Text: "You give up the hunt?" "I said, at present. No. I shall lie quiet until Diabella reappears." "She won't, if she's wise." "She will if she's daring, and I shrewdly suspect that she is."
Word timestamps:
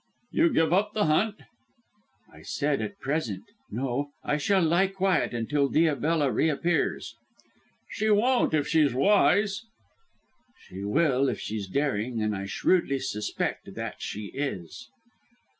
"You 0.31 0.51
give 0.51 0.73
up 0.73 0.93
the 0.95 1.05
hunt?" 1.05 1.35
"I 2.33 2.41
said, 2.41 2.81
at 2.81 2.97
present. 2.99 3.43
No. 3.69 4.09
I 4.23 4.37
shall 4.37 4.63
lie 4.63 4.87
quiet 4.87 5.31
until 5.31 5.69
Diabella 5.69 6.31
reappears." 6.31 7.13
"She 7.91 8.09
won't, 8.09 8.55
if 8.55 8.67
she's 8.67 8.95
wise." 8.95 9.61
"She 10.59 10.83
will 10.83 11.29
if 11.29 11.39
she's 11.39 11.67
daring, 11.67 12.19
and 12.19 12.35
I 12.35 12.47
shrewdly 12.47 12.97
suspect 12.97 13.75
that 13.75 13.97
she 14.01 14.31
is." 14.33 14.89